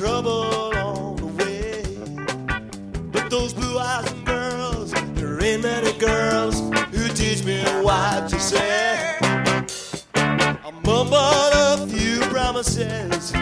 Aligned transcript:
trouble 0.00 0.74
on 0.76 1.16
the 1.16 1.26
way. 1.26 1.82
But 3.12 3.28
those 3.28 3.52
blue 3.52 3.78
eyes 3.78 4.10
and 4.10 4.24
girls, 4.24 4.92
there 4.92 5.44
ain't 5.44 5.62
many 5.62 5.92
girls 5.98 6.58
who 6.94 7.06
teach 7.08 7.44
me 7.44 7.62
what 7.82 8.26
to 8.30 8.40
say. 8.40 9.18
I 10.14 10.70
mumbled 10.86 11.52
a 11.52 11.86
few 11.86 12.20
promises 12.30 13.32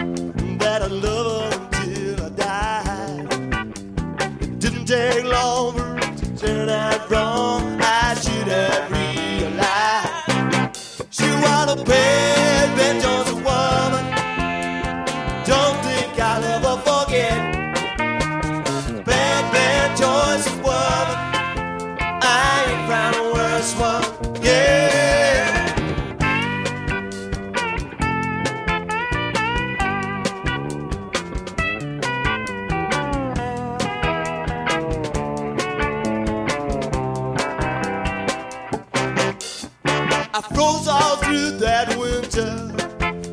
that 0.59 0.81
I'd 0.81 0.91
love 0.91 1.53
until 1.53 2.25
I 2.25 2.29
die. 2.29 3.27
It 4.41 4.59
didn't 4.59 4.85
take 4.85 5.23
long 5.23 5.77
for 5.77 5.97
it 5.97 6.17
to 6.17 6.37
turn 6.37 6.67
out 6.67 7.09
wrong. 7.09 7.38
I 40.39 40.41
froze 40.55 40.87
all 40.87 41.17
through 41.17 41.57
that 41.57 41.97
winter, 41.97 42.71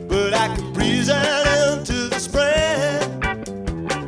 but 0.08 0.34
I 0.34 0.48
can 0.56 0.72
breeze 0.72 1.08
out 1.08 1.78
into 1.78 2.08
the 2.08 2.18
spring. 2.18 3.20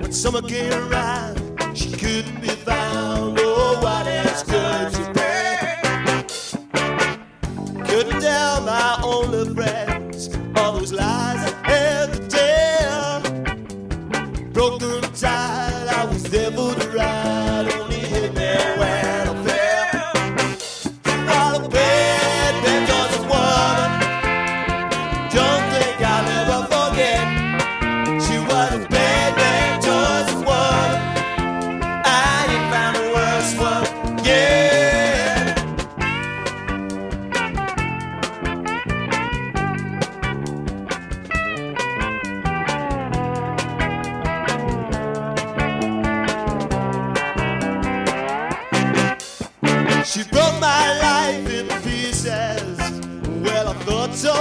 When 0.00 0.12
summer 0.12 0.42
came 0.42 0.72
around, 0.72 1.38
she 1.76 1.92
couldn't 1.92 2.40
be 2.40 2.48
found. 2.48 3.38
Oh, 3.40 3.78
what 3.80 4.04
else 4.08 4.42
could 4.42 4.92
she 4.96 5.04
bring? 5.12 6.24
Couldn't 7.86 8.20
tell 8.20 8.62
my 8.62 9.00
only 9.04 9.54
friends 9.54 10.30
all 10.56 10.72
those 10.72 10.92
lies 10.92 11.52
I 11.52 11.70
had 11.70 12.12
to 12.14 12.26
tell. 12.26 13.20
Broken 14.50 15.02
tired, 15.12 15.88
I 15.88 16.04
was 16.04 16.26
for 16.26 16.74
the 16.74 16.90
ride, 16.96 17.27
She 50.18 50.24
broke 50.24 50.58
my 50.58 50.98
life 50.98 51.48
in 51.48 51.68
pieces. 51.82 52.76
Well, 53.40 53.68
I 53.68 53.74
thought 53.84 54.12
so 54.16 54.34